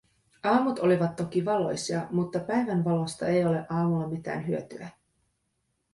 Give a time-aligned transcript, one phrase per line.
[0.43, 4.89] Aamut olivat toki valoisia, mutta päivänvalosta ei ole aamulla mitään hyötyä.